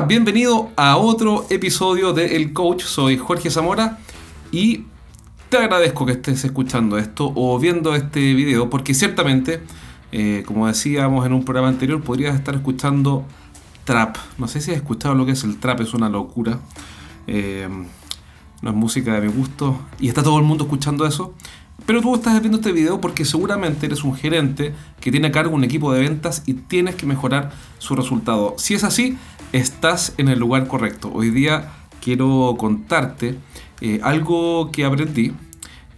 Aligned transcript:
Bienvenido 0.00 0.70
a 0.76 0.96
otro 0.96 1.44
episodio 1.50 2.14
de 2.14 2.36
El 2.36 2.54
Coach. 2.54 2.82
Soy 2.82 3.18
Jorge 3.18 3.50
Zamora 3.50 3.98
y 4.50 4.86
te 5.50 5.58
agradezco 5.58 6.06
que 6.06 6.12
estés 6.12 6.42
escuchando 6.46 6.96
esto 6.96 7.30
o 7.36 7.58
viendo 7.58 7.94
este 7.94 8.32
video 8.32 8.70
porque 8.70 8.94
ciertamente, 8.94 9.60
eh, 10.10 10.44
como 10.46 10.66
decíamos 10.66 11.26
en 11.26 11.34
un 11.34 11.44
programa 11.44 11.68
anterior, 11.68 12.02
podrías 12.02 12.34
estar 12.34 12.54
escuchando 12.54 13.26
trap. 13.84 14.16
No 14.38 14.48
sé 14.48 14.62
si 14.62 14.70
has 14.70 14.78
escuchado 14.78 15.14
lo 15.14 15.26
que 15.26 15.32
es 15.32 15.44
el 15.44 15.58
trap, 15.58 15.82
es 15.82 15.92
una 15.92 16.08
locura. 16.08 16.58
Eh, 17.26 17.68
no 18.62 18.70
es 18.70 18.76
música 18.76 19.20
de 19.20 19.28
mi 19.28 19.32
gusto 19.32 19.78
y 20.00 20.08
está 20.08 20.22
todo 20.22 20.38
el 20.38 20.44
mundo 20.44 20.64
escuchando 20.64 21.04
eso. 21.06 21.34
Pero 21.84 22.00
tú 22.00 22.14
estás 22.14 22.40
viendo 22.40 22.58
este 22.58 22.72
video 22.72 23.00
porque 23.00 23.26
seguramente 23.26 23.86
eres 23.86 24.04
un 24.04 24.14
gerente 24.14 24.74
que 25.00 25.10
tiene 25.10 25.28
a 25.28 25.32
cargo 25.32 25.54
un 25.54 25.64
equipo 25.64 25.92
de 25.92 26.00
ventas 26.00 26.44
y 26.46 26.54
tienes 26.54 26.94
que 26.94 27.04
mejorar 27.04 27.50
su 27.78 27.94
resultado. 27.94 28.54
Si 28.56 28.74
es 28.74 28.84
así, 28.84 29.18
estás 29.52 30.14
en 30.16 30.28
el 30.28 30.38
lugar 30.38 30.66
correcto. 30.66 31.10
Hoy 31.12 31.30
día 31.30 31.72
quiero 32.02 32.56
contarte 32.58 33.36
eh, 33.80 34.00
algo 34.02 34.70
que 34.72 34.84
aprendí, 34.84 35.32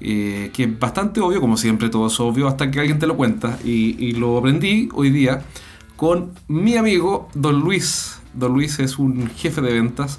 eh, 0.00 0.50
que 0.52 0.64
es 0.64 0.78
bastante 0.78 1.20
obvio, 1.20 1.40
como 1.40 1.56
siempre 1.56 1.88
todo 1.88 2.08
es 2.08 2.20
obvio 2.20 2.48
hasta 2.48 2.70
que 2.70 2.80
alguien 2.80 2.98
te 2.98 3.06
lo 3.06 3.16
cuenta. 3.16 3.58
Y, 3.64 4.12
lo 4.12 4.38
aprendí 4.38 4.88
hoy 4.92 5.10
día 5.10 5.42
con 5.96 6.32
mi 6.48 6.76
amigo 6.76 7.28
Don 7.34 7.60
Luis. 7.60 8.20
Don 8.34 8.52
Luis 8.52 8.78
es 8.80 8.98
un 8.98 9.28
jefe 9.28 9.60
de 9.60 9.72
ventas 9.72 10.18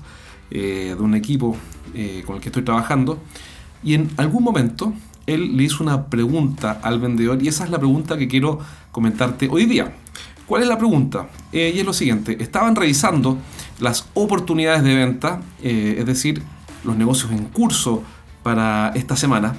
eh, 0.49 0.95
de 0.97 1.03
un 1.03 1.15
equipo 1.15 1.57
con 2.25 2.35
el 2.35 2.41
que 2.41 2.49
estoy 2.49 2.63
trabajando. 2.63 3.19
Y 3.81 3.93
en 3.93 4.09
algún 4.17 4.43
momento 4.43 4.93
él 5.27 5.55
le 5.55 5.63
hizo 5.63 5.83
una 5.83 6.07
pregunta 6.07 6.79
al 6.83 6.99
vendedor 6.99 7.41
y 7.41 7.47
esa 7.47 7.63
es 7.63 7.69
la 7.69 7.77
pregunta 7.77 8.17
que 8.17 8.27
quiero 8.27 8.59
comentarte 8.91 9.47
hoy 9.49 9.65
día. 9.65 9.93
¿Cuál 10.47 10.63
es 10.63 10.67
la 10.67 10.77
pregunta? 10.77 11.29
Eh, 11.51 11.73
y 11.75 11.79
es 11.79 11.85
lo 11.85 11.93
siguiente, 11.93 12.37
estaban 12.41 12.75
revisando 12.75 13.37
las 13.79 14.07
oportunidades 14.13 14.83
de 14.83 14.95
venta, 14.95 15.41
eh, 15.61 15.95
es 15.99 16.05
decir, 16.05 16.43
los 16.83 16.95
negocios 16.95 17.31
en 17.31 17.45
curso 17.45 18.03
para 18.43 18.91
esta 18.95 19.15
semana, 19.15 19.55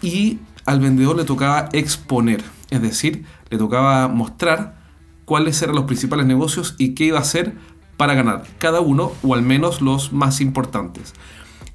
y 0.00 0.38
al 0.64 0.80
vendedor 0.80 1.16
le 1.16 1.24
tocaba 1.24 1.68
exponer, 1.72 2.42
es 2.70 2.80
decir, 2.80 3.24
le 3.50 3.58
tocaba 3.58 4.08
mostrar 4.08 4.78
cuáles 5.24 5.60
eran 5.62 5.74
los 5.74 5.84
principales 5.84 6.26
negocios 6.26 6.76
y 6.78 6.94
qué 6.94 7.06
iba 7.06 7.18
a 7.18 7.22
hacer 7.22 7.54
para 7.96 8.14
ganar 8.14 8.44
cada 8.58 8.80
uno, 8.80 9.12
o 9.22 9.34
al 9.34 9.42
menos 9.42 9.82
los 9.82 10.12
más 10.12 10.40
importantes. 10.40 11.14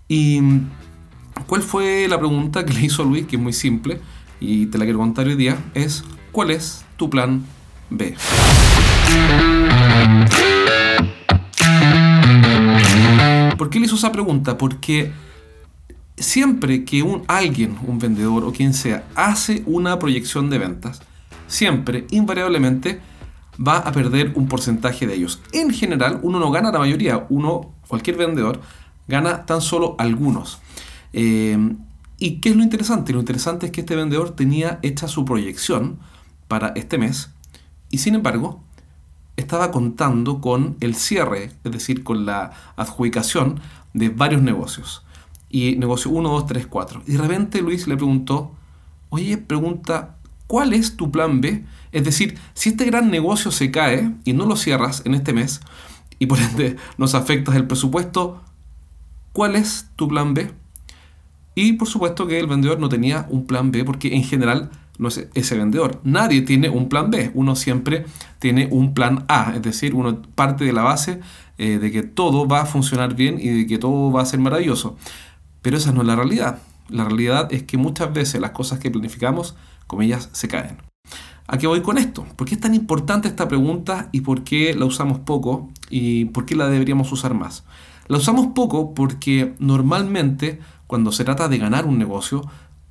Y 0.08 0.42
¿Cuál 1.48 1.62
fue 1.62 2.08
la 2.08 2.18
pregunta 2.18 2.66
que 2.66 2.74
le 2.74 2.82
hizo 2.82 3.04
Luis? 3.04 3.28
Que 3.28 3.36
es 3.36 3.42
muy 3.42 3.54
simple 3.54 4.00
y 4.40 4.66
te 4.68 4.78
la 4.80 4.86
quiero 4.86 5.00
contar 5.00 5.28
hoy 5.28 5.36
día. 5.36 5.58
Es, 5.76 6.04
¿cuál 6.32 6.50
es 6.50 6.86
tu 6.98 7.10
plan 7.10 7.44
B? 7.90 8.16
¿Por 13.58 13.70
qué 13.70 13.80
le 13.80 13.86
hizo 13.86 13.96
esa 13.96 14.12
pregunta? 14.12 14.58
Porque 14.58 15.12
siempre 16.18 16.86
que 16.86 17.04
un, 17.04 17.24
alguien, 17.28 17.78
un 17.86 18.00
vendedor 18.00 18.44
o 18.44 18.52
quien 18.52 18.74
sea, 18.74 19.06
hace 19.16 19.64
una 19.66 20.00
proyección 20.00 20.50
de 20.50 20.60
ventas, 20.60 21.02
siempre, 21.48 22.06
invariablemente, 22.12 23.00
va 23.66 23.78
a 23.78 23.92
perder 23.92 24.34
un 24.36 24.48
porcentaje 24.48 25.08
de 25.08 25.16
ellos. 25.16 25.42
En 25.54 25.72
general, 25.72 26.20
uno 26.24 26.40
no 26.40 26.52
gana 26.52 26.72
la 26.72 26.80
mayoría, 26.80 27.26
uno, 27.30 27.74
cualquier 27.88 28.18
vendedor, 28.18 28.62
gana 29.08 29.46
tan 29.46 29.62
solo 29.62 29.96
algunos. 29.98 30.60
Eh, 31.14 31.58
¿Y 32.18 32.40
qué 32.40 32.50
es 32.50 32.56
lo 32.56 32.64
interesante? 32.64 33.14
Lo 33.14 33.20
interesante 33.20 33.68
es 33.68 33.72
que 33.72 33.82
este 33.82 33.96
vendedor 33.96 34.36
tenía 34.36 34.80
hecha 34.82 35.08
su 35.08 35.26
proyección 35.26 36.00
para 36.48 36.70
este 36.76 36.98
mes 36.98 37.35
y 37.90 38.00
sin 38.00 38.16
embargo 38.16 38.62
estaba 39.38 39.72
contando 39.72 40.40
con 40.40 40.78
el 40.80 40.96
cierre, 40.96 41.52
es 41.64 41.72
decir, 41.72 42.04
con 42.04 42.26
la 42.26 42.52
adjudicación 42.76 43.60
de 43.94 44.10
varios 44.10 44.42
negocios. 44.42 45.04
Y 45.50 45.76
negocio 45.78 46.12
1, 46.12 46.30
2, 46.30 46.46
3, 46.48 46.68
4. 46.68 47.04
Y 47.08 47.14
de 47.14 47.18
repente 47.18 47.62
Luis 47.62 47.88
le 47.88 47.96
preguntó, 47.96 48.52
oye, 49.10 49.38
pregunta, 49.38 50.18
¿cuál 50.48 50.74
es 50.74 50.98
tu 50.98 51.12
plan 51.12 51.42
B? 51.42 51.66
Es 51.92 52.04
decir, 52.04 52.38
si 52.54 52.70
este 52.70 52.86
gran 52.86 53.10
negocio 53.10 53.52
se 53.52 53.72
cae 53.72 54.14
y 54.24 54.34
no 54.34 54.46
lo 54.46 54.56
cierras 54.56 55.02
en 55.06 55.16
este 55.16 55.34
mes 55.34 55.62
y 56.20 56.26
por 56.26 56.40
ende 56.40 56.78
nos 56.98 57.16
afectas 57.16 57.56
el 57.56 57.68
presupuesto, 57.68 58.42
¿cuál 59.32 59.56
es 59.56 59.90
tu 59.96 60.08
plan 60.08 60.34
B? 60.34 60.52
Y 61.56 61.74
por 61.74 61.88
supuesto 61.88 62.28
que 62.28 62.40
el 62.40 62.48
vendedor 62.48 62.80
no 62.80 62.90
tenía 62.90 63.26
un 63.30 63.46
plan 63.46 63.72
B 63.72 63.86
porque 63.86 64.14
en 64.14 64.24
general 64.24 64.72
no 64.98 65.08
es 65.08 65.28
ese 65.34 65.58
vendedor. 65.58 66.02
Nadie 66.04 66.42
tiene 66.42 66.70
un 66.70 66.90
plan 66.90 67.12
B. 67.12 67.32
Uno 67.34 67.56
siempre 67.56 68.06
tiene 68.40 68.68
un 68.72 68.94
plan 68.94 69.26
A. 69.28 69.54
Es 69.56 69.62
decir, 69.62 69.94
uno 69.94 70.22
parte 70.36 70.66
de 70.66 70.74
la 70.74 70.84
base 70.84 71.20
eh, 71.58 71.80
de 71.80 71.92
que 71.92 72.04
todo 72.04 72.48
va 72.48 72.62
a 72.62 72.66
funcionar 72.66 73.16
bien 73.16 73.40
y 73.40 73.50
de 73.50 73.68
que 73.68 73.78
todo 73.78 74.12
va 74.12 74.22
a 74.22 74.26
ser 74.26 74.40
maravilloso. 74.40 74.98
Pero 75.62 75.78
esa 75.78 75.92
no 75.92 76.02
es 76.02 76.08
la 76.08 76.16
realidad. 76.16 76.60
La 76.90 77.06
realidad 77.06 77.52
es 77.52 77.64
que 77.64 77.78
muchas 77.78 78.14
veces 78.14 78.40
las 78.42 78.52
cosas 78.52 78.80
que 78.80 78.92
planificamos, 78.92 79.56
comillas, 79.88 80.30
se 80.34 80.48
caen. 80.48 80.78
¿A 81.48 81.58
qué 81.58 81.68
voy 81.68 81.82
con 81.82 81.98
esto? 81.98 82.26
¿Por 82.36 82.48
qué 82.48 82.56
es 82.56 82.62
tan 82.62 82.74
importante 82.74 83.28
esta 83.28 83.48
pregunta 83.48 84.10
y 84.12 84.22
por 84.22 84.44
qué 84.44 84.74
la 84.74 84.86
usamos 84.86 85.20
poco 85.20 85.70
y 85.90 86.26
por 86.26 86.46
qué 86.46 86.56
la 86.56 86.68
deberíamos 86.70 87.12
usar 87.12 87.36
más? 87.36 87.64
La 88.08 88.18
usamos 88.18 88.48
poco 88.48 88.94
porque 88.94 89.54
normalmente 89.60 90.60
cuando 90.88 91.12
se 91.12 91.24
trata 91.24 91.48
de 91.48 91.58
ganar 91.58 91.86
un 91.86 91.98
negocio, 91.98 92.42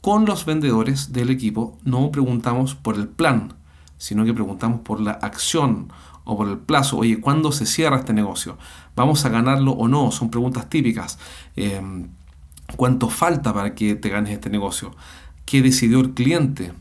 con 0.04 0.26
los 0.26 0.44
vendedores 0.44 1.14
del 1.14 1.30
equipo 1.30 1.78
no 1.82 2.12
preguntamos 2.12 2.74
por 2.74 2.96
el 2.96 3.08
plan, 3.08 3.54
sino 3.96 4.26
que 4.26 4.34
preguntamos 4.34 4.80
por 4.80 5.00
la 5.00 5.12
acción 5.12 5.90
o 6.24 6.36
por 6.36 6.46
el 6.46 6.58
plazo. 6.58 6.98
Oye, 6.98 7.22
¿cuándo 7.22 7.52
se 7.52 7.64
cierra 7.64 7.96
este 7.96 8.12
negocio? 8.12 8.58
¿Vamos 8.96 9.24
a 9.24 9.30
ganarlo 9.30 9.72
o 9.72 9.88
no? 9.88 10.10
Son 10.10 10.28
preguntas 10.28 10.68
típicas. 10.68 11.18
Em, 11.56 12.08
¿Cuánto 12.76 13.08
falta 13.08 13.54
para 13.54 13.74
que 13.74 13.94
te 13.94 14.10
ganes 14.10 14.32
este 14.32 14.50
negocio? 14.50 14.90
¿Qué 15.46 15.62
decidió 15.62 16.00
el 16.00 16.10
cliente? 16.10 16.74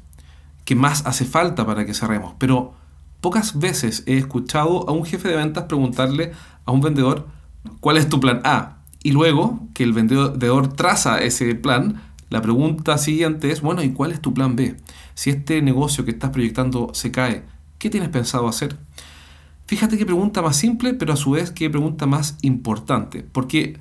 ¿Qué 0.65 0.75
más 0.75 1.05
hace 1.05 1.23
falta 1.23 1.65
para 1.65 1.85
que 1.85 1.93
cerremos? 1.93 2.35
Pero 2.37 2.73
pocas 3.21 3.57
veces 3.57 4.03
he 4.05 4.17
escuchado 4.17 4.89
a 4.89 4.91
un 4.91 5.05
jefe 5.05 5.29
de 5.29 5.37
ventas 5.37 5.63
preguntarle 5.63 6.33
a 6.65 6.73
un 6.73 6.81
vendedor, 6.81 7.25
¿cuál 7.79 7.95
es 7.95 8.09
tu 8.09 8.19
plan 8.19 8.41
A? 8.43 8.79
Y 9.01 9.11
luego 9.11 9.61
que 9.73 9.85
el 9.85 9.93
vendedor 9.93 10.73
traza 10.73 11.19
ese 11.19 11.55
plan, 11.55 12.01
la 12.33 12.41
pregunta 12.41 12.97
siguiente 12.97 13.51
es, 13.51 13.61
bueno, 13.61 13.83
¿y 13.83 13.91
cuál 13.91 14.11
es 14.11 14.19
tu 14.19 14.33
plan 14.33 14.55
B? 14.55 14.75
Si 15.13 15.29
este 15.29 15.61
negocio 15.61 16.03
que 16.03 16.09
estás 16.09 16.31
proyectando 16.31 16.89
se 16.95 17.11
cae, 17.11 17.43
¿qué 17.77 17.91
tienes 17.91 18.09
pensado 18.09 18.47
hacer? 18.47 18.75
Fíjate 19.67 19.99
qué 19.99 20.05
pregunta 20.07 20.41
más 20.41 20.55
simple, 20.55 20.95
pero 20.95 21.13
a 21.13 21.15
su 21.15 21.29
vez 21.29 21.51
qué 21.51 21.69
pregunta 21.69 22.07
más 22.07 22.39
importante, 22.41 23.23
porque 23.31 23.77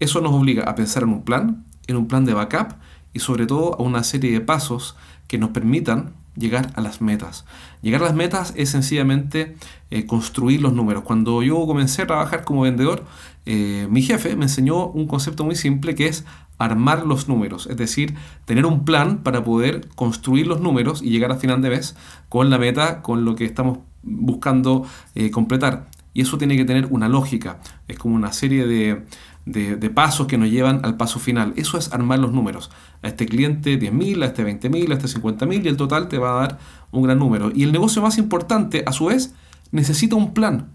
eso 0.00 0.20
nos 0.20 0.32
obliga 0.32 0.64
a 0.64 0.74
pensar 0.74 1.04
en 1.04 1.10
un 1.10 1.22
plan, 1.22 1.64
en 1.86 1.96
un 1.96 2.08
plan 2.08 2.24
de 2.24 2.34
backup 2.34 2.72
y 3.12 3.20
sobre 3.20 3.46
todo 3.46 3.76
a 3.78 3.82
una 3.84 4.02
serie 4.02 4.32
de 4.32 4.40
pasos 4.40 4.96
que 5.28 5.38
nos 5.38 5.50
permitan 5.50 6.14
llegar 6.36 6.72
a 6.74 6.80
las 6.80 7.00
metas. 7.00 7.44
Llegar 7.80 8.02
a 8.02 8.06
las 8.06 8.14
metas 8.16 8.54
es 8.56 8.70
sencillamente 8.70 9.54
eh, 9.92 10.04
construir 10.04 10.60
los 10.60 10.72
números. 10.72 11.04
Cuando 11.04 11.44
yo 11.44 11.64
comencé 11.64 12.02
a 12.02 12.08
trabajar 12.08 12.42
como 12.42 12.62
vendedor, 12.62 13.04
eh, 13.46 13.86
mi 13.88 14.02
jefe 14.02 14.34
me 14.34 14.46
enseñó 14.46 14.86
un 14.88 15.06
concepto 15.06 15.44
muy 15.44 15.54
simple 15.54 15.94
que 15.94 16.08
es 16.08 16.24
armar 16.58 17.06
los 17.06 17.28
números, 17.28 17.66
es 17.66 17.76
decir, 17.76 18.14
tener 18.44 18.66
un 18.66 18.84
plan 18.84 19.18
para 19.18 19.42
poder 19.42 19.88
construir 19.94 20.46
los 20.46 20.60
números 20.60 21.02
y 21.02 21.10
llegar 21.10 21.32
a 21.32 21.36
final 21.36 21.60
de 21.62 21.70
mes 21.70 21.96
con 22.28 22.50
la 22.50 22.58
meta, 22.58 23.02
con 23.02 23.24
lo 23.24 23.34
que 23.34 23.44
estamos 23.44 23.78
buscando 24.02 24.86
eh, 25.14 25.30
completar. 25.30 25.88
Y 26.12 26.20
eso 26.20 26.38
tiene 26.38 26.56
que 26.56 26.64
tener 26.64 26.86
una 26.90 27.08
lógica, 27.08 27.58
es 27.88 27.98
como 27.98 28.14
una 28.14 28.32
serie 28.32 28.66
de, 28.66 29.02
de, 29.46 29.90
pasos 29.90 30.26
que 30.28 30.38
nos 30.38 30.48
llevan 30.48 30.80
al 30.84 30.96
paso 30.96 31.18
final. 31.18 31.52
Eso 31.56 31.76
es 31.76 31.92
armar 31.92 32.20
los 32.20 32.32
números. 32.32 32.70
A 33.02 33.08
este 33.08 33.26
cliente 33.26 33.78
10.000, 33.78 34.22
a 34.22 34.26
este 34.26 34.44
20.000, 34.44 34.92
a 34.92 34.94
este 34.94 35.20
50.000 35.20 35.64
y 35.64 35.68
el 35.68 35.76
total 35.76 36.08
te 36.08 36.18
va 36.18 36.30
a 36.30 36.40
dar 36.40 36.58
un 36.92 37.02
gran 37.02 37.18
número. 37.18 37.50
Y 37.52 37.64
el 37.64 37.72
negocio 37.72 38.00
más 38.00 38.16
importante, 38.18 38.84
a 38.86 38.92
su 38.92 39.06
vez, 39.06 39.34
necesita 39.72 40.14
un 40.14 40.34
plan. 40.34 40.68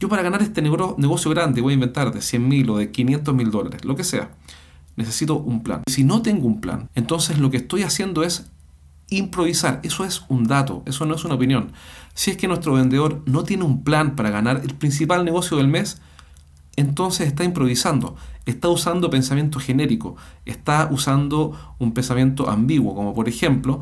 Yo 0.00 0.08
para 0.08 0.22
ganar 0.22 0.42
este 0.42 0.62
negocio 0.62 1.30
grande 1.30 1.60
voy 1.60 1.72
a 1.72 1.74
inventar 1.74 2.12
de 2.12 2.20
100.000 2.20 2.70
o 2.70 2.76
de 2.78 2.92
500.000 2.92 3.50
dólares, 3.50 3.84
lo 3.84 3.96
que 3.96 4.04
sea. 4.04 4.30
Necesito 4.96 5.36
un 5.36 5.62
plan. 5.62 5.82
Si 5.86 6.04
no 6.04 6.22
tengo 6.22 6.46
un 6.46 6.60
plan, 6.60 6.88
entonces 6.94 7.38
lo 7.38 7.50
que 7.50 7.58
estoy 7.58 7.82
haciendo 7.82 8.22
es 8.22 8.50
improvisar. 9.10 9.80
Eso 9.82 10.04
es 10.04 10.24
un 10.28 10.46
dato, 10.46 10.82
eso 10.86 11.04
no 11.06 11.14
es 11.14 11.24
una 11.24 11.34
opinión. 11.34 11.72
Si 12.14 12.30
es 12.30 12.36
que 12.36 12.48
nuestro 12.48 12.74
vendedor 12.74 13.22
no 13.26 13.44
tiene 13.44 13.64
un 13.64 13.82
plan 13.82 14.16
para 14.16 14.30
ganar 14.30 14.60
el 14.62 14.74
principal 14.74 15.24
negocio 15.24 15.56
del 15.56 15.68
mes, 15.68 16.00
entonces 16.76 17.26
está 17.28 17.44
improvisando, 17.44 18.16
está 18.46 18.68
usando 18.68 19.10
pensamiento 19.10 19.60
genérico, 19.60 20.16
está 20.44 20.88
usando 20.90 21.76
un 21.78 21.92
pensamiento 21.92 22.50
ambiguo, 22.50 22.94
como 22.94 23.14
por 23.14 23.28
ejemplo, 23.28 23.80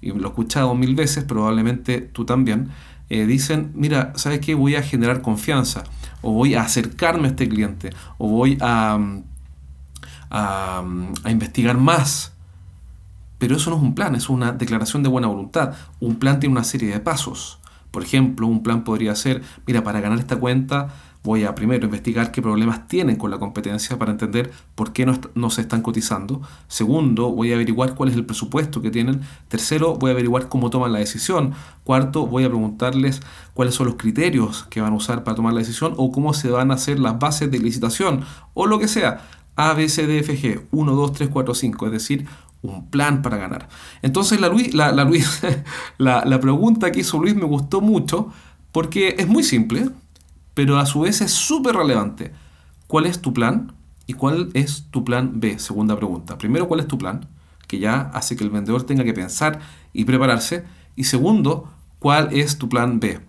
y 0.00 0.10
lo 0.10 0.24
he 0.24 0.28
escuchado 0.28 0.74
mil 0.74 0.94
veces, 0.94 1.24
probablemente 1.24 2.00
tú 2.00 2.24
también, 2.24 2.68
eh, 3.08 3.24
dicen, 3.26 3.72
mira, 3.74 4.12
¿sabes 4.16 4.40
qué? 4.40 4.54
Voy 4.54 4.74
a 4.74 4.82
generar 4.82 5.22
confianza, 5.22 5.84
o 6.22 6.32
voy 6.32 6.54
a 6.54 6.62
acercarme 6.62 7.28
a 7.28 7.30
este 7.30 7.48
cliente, 7.48 7.90
o 8.18 8.28
voy 8.28 8.58
a, 8.60 8.98
a, 10.30 10.84
investigar 11.28 11.78
más. 11.78 12.32
Pero 13.38 13.56
eso 13.56 13.70
no 13.70 13.76
es 13.76 13.82
un 13.82 13.94
plan, 13.94 14.14
es 14.14 14.28
una 14.28 14.52
declaración 14.52 15.02
de 15.02 15.08
buena 15.08 15.28
voluntad. 15.28 15.74
Un 16.00 16.16
plan 16.16 16.40
tiene 16.40 16.54
una 16.54 16.64
serie 16.64 16.90
de 16.90 17.00
pasos. 17.00 17.58
Por 17.90 18.02
ejemplo, 18.02 18.46
un 18.46 18.62
plan 18.62 18.84
podría 18.84 19.14
ser, 19.14 19.42
mira, 19.66 19.84
para 19.84 20.00
ganar 20.00 20.18
esta 20.18 20.36
cuenta 20.36 20.88
voy 21.26 21.44
a 21.44 21.54
primero 21.56 21.84
investigar 21.84 22.30
qué 22.30 22.40
problemas 22.40 22.86
tienen 22.86 23.16
con 23.16 23.30
la 23.32 23.38
competencia 23.38 23.98
para 23.98 24.12
entender 24.12 24.52
por 24.76 24.92
qué 24.92 25.04
no, 25.04 25.50
se 25.50 25.60
están 25.60 25.82
cotizando. 25.82 26.40
Segundo, 26.68 27.32
voy 27.32 27.50
a 27.50 27.56
averiguar 27.56 27.94
cuál 27.94 28.10
es 28.10 28.14
el 28.14 28.24
presupuesto 28.24 28.80
que 28.80 28.90
tienen. 28.90 29.20
Tercero, 29.48 29.96
voy 29.96 30.10
a 30.10 30.12
averiguar 30.12 30.48
cómo 30.48 30.70
toman 30.70 30.92
la 30.92 31.00
decisión. 31.00 31.52
Cuarto, 31.82 32.26
voy 32.26 32.44
a 32.44 32.48
preguntarles 32.48 33.20
cuáles 33.54 33.74
son 33.74 33.88
los 33.88 33.96
criterios 33.96 34.66
que 34.70 34.80
van 34.80 34.92
a 34.92 34.96
usar 34.96 35.24
para 35.24 35.34
tomar 35.34 35.52
la 35.52 35.58
decisión 35.58 35.94
o 35.96 36.12
cómo 36.12 36.32
se 36.32 36.48
van 36.48 36.70
a 36.70 36.74
hacer 36.74 37.00
las 37.00 37.18
bases 37.18 37.50
de 37.50 37.58
licitación 37.58 38.24
o 38.54 38.66
lo 38.66 38.78
que 38.78 38.86
sea. 38.86 39.26
A, 39.56 39.74
B, 39.74 39.88
C, 39.88 40.06
D, 40.06 40.18
F, 40.20 40.36
G, 40.38 40.62
1, 40.70 40.92
2, 40.94 41.12
3, 41.12 41.30
4, 41.30 41.54
5, 41.54 41.86
es 41.86 41.92
decir, 41.92 42.26
un 42.62 42.88
plan 42.90 43.22
para 43.22 43.36
ganar. 43.36 43.68
Entonces 44.02 44.40
la, 44.40 44.48
Luis, 44.48 44.74
la, 44.74 44.92
Luis, 45.04 45.42
la, 45.98 46.24
la 46.24 46.40
pregunta 46.40 46.92
que 46.92 47.00
hizo 47.00 47.18
Luis 47.18 47.34
me 47.34 47.44
gustó 47.44 47.80
mucho 47.80 48.32
porque 48.72 49.16
es 49.18 49.26
muy 49.26 49.42
simple, 49.42 49.88
pero 50.54 50.78
a 50.78 50.86
su 50.86 51.00
vez 51.00 51.20
es 51.20 51.32
súper 51.32 51.76
relevante. 51.76 52.32
¿Cuál 52.86 53.06
es 53.06 53.20
tu 53.20 53.32
plan? 53.32 53.72
¿Y 54.06 54.12
cuál 54.12 54.50
es 54.54 54.86
tu 54.90 55.04
plan 55.04 55.40
B? 55.40 55.58
Segunda 55.58 55.96
pregunta. 55.96 56.38
Primero, 56.38 56.68
¿cuál 56.68 56.80
es 56.80 56.86
tu 56.86 56.98
plan? 56.98 57.26
Que 57.66 57.78
ya 57.78 58.10
hace 58.14 58.36
que 58.36 58.44
el 58.44 58.50
vendedor 58.50 58.84
tenga 58.84 59.04
que 59.04 59.12
pensar 59.12 59.60
y 59.92 60.04
prepararse. 60.04 60.64
Y 60.94 61.04
segundo, 61.04 61.68
¿cuál 61.98 62.28
es 62.32 62.58
tu 62.58 62.68
plan 62.68 63.00
B? 63.00 63.20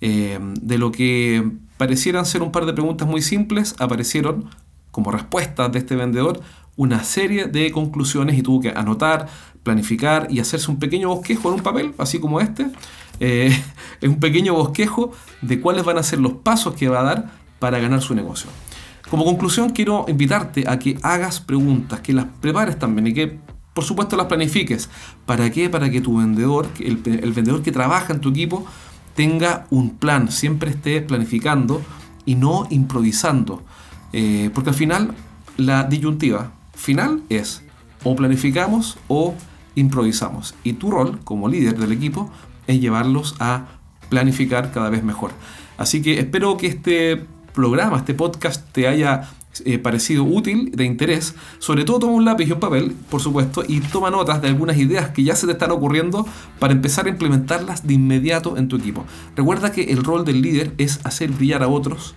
Eh, 0.00 0.38
de 0.60 0.78
lo 0.78 0.90
que 0.90 1.52
parecieran 1.76 2.26
ser 2.26 2.42
un 2.42 2.52
par 2.52 2.66
de 2.66 2.72
preguntas 2.72 3.06
muy 3.06 3.22
simples, 3.22 3.76
aparecieron 3.78 4.50
como 4.94 5.10
respuestas 5.10 5.72
de 5.72 5.80
este 5.80 5.96
vendedor 5.96 6.40
una 6.76 7.02
serie 7.02 7.46
de 7.46 7.72
conclusiones 7.72 8.38
y 8.38 8.42
tuvo 8.42 8.60
que 8.60 8.70
anotar, 8.70 9.26
planificar 9.64 10.28
y 10.30 10.38
hacerse 10.38 10.70
un 10.70 10.78
pequeño 10.78 11.08
bosquejo 11.08 11.48
en 11.48 11.54
un 11.54 11.60
papel, 11.62 11.94
así 11.98 12.20
como 12.20 12.40
este, 12.40 12.70
eh, 13.18 13.50
es 14.00 14.08
un 14.08 14.20
pequeño 14.20 14.54
bosquejo 14.54 15.10
de 15.42 15.60
cuáles 15.60 15.84
van 15.84 15.98
a 15.98 16.04
ser 16.04 16.20
los 16.20 16.34
pasos 16.34 16.74
que 16.74 16.88
va 16.88 17.00
a 17.00 17.02
dar 17.02 17.30
para 17.58 17.80
ganar 17.80 18.02
su 18.02 18.14
negocio. 18.14 18.48
Como 19.10 19.24
conclusión, 19.24 19.70
quiero 19.70 20.04
invitarte 20.06 20.64
a 20.68 20.78
que 20.78 20.96
hagas 21.02 21.40
preguntas, 21.40 22.00
que 22.00 22.12
las 22.12 22.26
prepares 22.40 22.78
también 22.78 23.08
y 23.08 23.14
que, 23.14 23.38
por 23.72 23.82
supuesto, 23.82 24.16
las 24.16 24.26
planifiques. 24.26 24.88
¿Para 25.26 25.50
qué? 25.50 25.68
Para 25.68 25.90
que 25.90 26.00
tu 26.00 26.18
vendedor, 26.18 26.68
el, 26.78 26.98
vendedor 27.32 27.62
que 27.62 27.72
trabaja 27.72 28.12
en 28.12 28.20
tu 28.20 28.30
equipo, 28.30 28.64
tenga 29.16 29.66
un 29.70 29.90
plan, 29.90 30.30
siempre 30.30 30.70
esté 30.70 31.00
planificando 31.00 31.82
y 32.24 32.36
no 32.36 32.66
improvisando. 32.70 33.62
Eh, 34.16 34.48
porque 34.54 34.70
al 34.70 34.76
final, 34.76 35.12
la 35.56 35.82
disyuntiva 35.82 36.52
final 36.72 37.24
es 37.30 37.62
o 38.04 38.14
planificamos 38.14 38.96
o 39.08 39.34
improvisamos. 39.74 40.54
Y 40.62 40.74
tu 40.74 40.92
rol 40.92 41.18
como 41.24 41.48
líder 41.48 41.76
del 41.76 41.90
equipo 41.90 42.30
es 42.68 42.80
llevarlos 42.80 43.34
a 43.40 43.66
planificar 44.10 44.70
cada 44.70 44.88
vez 44.88 45.02
mejor. 45.02 45.32
Así 45.78 46.00
que 46.00 46.20
espero 46.20 46.56
que 46.56 46.68
este 46.68 47.26
programa, 47.52 47.96
este 47.96 48.14
podcast 48.14 48.70
te 48.70 48.86
haya 48.86 49.30
eh, 49.64 49.80
parecido 49.80 50.22
útil, 50.22 50.70
de 50.70 50.84
interés. 50.84 51.34
Sobre 51.58 51.84
todo 51.84 51.98
toma 51.98 52.12
un 52.12 52.24
lápiz 52.24 52.46
y 52.46 52.52
un 52.52 52.60
papel, 52.60 52.94
por 53.10 53.20
supuesto, 53.20 53.64
y 53.66 53.80
toma 53.80 54.10
notas 54.10 54.40
de 54.40 54.46
algunas 54.46 54.76
ideas 54.76 55.10
que 55.10 55.24
ya 55.24 55.34
se 55.34 55.46
te 55.46 55.52
están 55.54 55.72
ocurriendo 55.72 56.24
para 56.60 56.72
empezar 56.72 57.06
a 57.06 57.08
implementarlas 57.08 57.84
de 57.84 57.94
inmediato 57.94 58.56
en 58.58 58.68
tu 58.68 58.76
equipo. 58.76 59.04
Recuerda 59.34 59.72
que 59.72 59.90
el 59.90 60.04
rol 60.04 60.24
del 60.24 60.40
líder 60.40 60.72
es 60.78 61.00
hacer 61.02 61.32
brillar 61.32 61.64
a 61.64 61.68
otros 61.68 62.14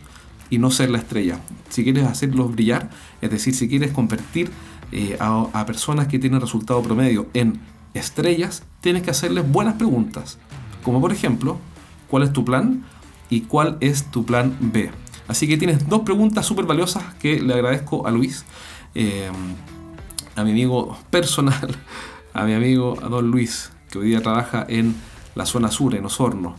y 0.50 0.58
no 0.58 0.72
ser 0.72 0.90
la 0.90 1.00
estrella. 1.00 1.40
Si 1.70 1.84
quieres 1.84 2.06
hacerlos 2.06 2.52
brillar, 2.52 2.90
es 3.22 3.30
decir, 3.30 3.54
si 3.54 3.68
quieres 3.68 3.92
convertir 3.92 4.52
eh, 4.92 5.18
a, 5.20 5.66
personas 5.66 6.08
que 6.08 6.20
tienen 6.20 6.40
resultado 6.40 6.82
promedio 6.82 7.28
en 7.34 7.60
estrellas, 7.94 8.64
tienes 8.82 9.04
que 9.04 9.12
hacerles 9.12 9.50
buenas 9.50 9.76
preguntas. 9.76 10.38
Como 10.84 11.02
por 11.02 11.12
ejemplo, 11.12 11.58
¿cuál 12.08 12.24
es 12.24 12.32
tu 12.32 12.46
plan? 12.46 12.84
¿Y 13.30 13.42
cuál 13.42 13.78
es 13.82 14.06
tu 14.12 14.26
plan 14.26 14.56
B? 14.60 14.90
Así 15.28 15.48
que 15.48 15.58
tienes 15.58 15.90
dos 15.90 16.02
preguntas 16.02 16.46
súper 16.46 16.66
valiosas 16.66 17.04
que 17.16 17.42
le 17.42 17.54
agradezco 17.54 18.08
a 18.08 18.12
Luis, 18.12 18.46
eh, 18.96 19.30
a 20.36 20.44
mi 20.44 20.52
amigo 20.52 20.98
personal, 21.10 21.76
a 22.34 22.46
mi 22.46 22.54
amigo 22.54 22.98
a 23.04 23.10
don 23.10 23.30
Luis, 23.30 23.72
que 23.92 24.00
hoy 24.00 24.08
día 24.08 24.22
trabaja 24.22 24.66
en 24.70 24.96
la 25.36 25.46
zona 25.46 25.70
sur, 25.70 25.96
en 25.96 26.06
Osorno. 26.06 26.56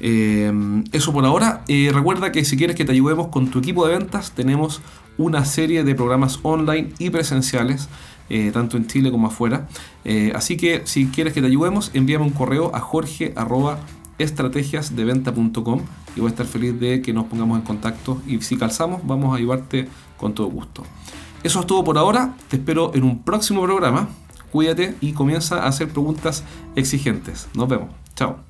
Eh, 0.00 0.52
eso 0.92 1.12
por 1.12 1.24
ahora. 1.24 1.62
Eh, 1.68 1.90
recuerda 1.92 2.32
que 2.32 2.44
si 2.44 2.56
quieres 2.56 2.76
que 2.76 2.84
te 2.84 2.92
ayudemos 2.92 3.28
con 3.28 3.50
tu 3.50 3.58
equipo 3.58 3.86
de 3.86 3.98
ventas, 3.98 4.32
tenemos 4.32 4.80
una 5.18 5.44
serie 5.44 5.84
de 5.84 5.94
programas 5.94 6.40
online 6.42 6.92
y 6.98 7.10
presenciales 7.10 7.88
eh, 8.30 8.50
tanto 8.52 8.76
en 8.76 8.86
Chile 8.86 9.10
como 9.10 9.26
afuera. 9.26 9.68
Así 10.34 10.56
que 10.56 10.82
si 10.84 11.08
quieres 11.08 11.34
que 11.34 11.40
te 11.40 11.46
ayudemos, 11.46 11.90
envíame 11.94 12.24
un 12.24 12.30
correo 12.30 12.74
a 12.74 12.80
jorge 12.80 13.34
estrategiasdeventa.com 14.18 15.80
y 16.16 16.20
voy 16.20 16.28
a 16.28 16.30
estar 16.30 16.46
feliz 16.46 16.78
de 16.78 17.02
que 17.02 17.12
nos 17.12 17.26
pongamos 17.26 17.58
en 17.58 17.64
contacto 17.64 18.20
y 18.26 18.40
si 18.42 18.56
calzamos 18.56 19.00
vamos 19.06 19.32
a 19.32 19.36
ayudarte 19.36 19.88
con 20.16 20.34
todo 20.34 20.46
gusto. 20.48 20.84
Eso 21.42 21.60
es 21.60 21.66
todo 21.66 21.82
por 21.84 21.96
ahora, 21.96 22.34
te 22.48 22.56
espero 22.56 22.92
en 22.94 23.04
un 23.04 23.22
próximo 23.22 23.62
programa, 23.62 24.08
cuídate 24.52 24.94
y 25.00 25.12
comienza 25.12 25.62
a 25.62 25.68
hacer 25.68 25.88
preguntas 25.88 26.44
exigentes. 26.76 27.48
Nos 27.54 27.68
vemos, 27.68 27.88
chao. 28.14 28.49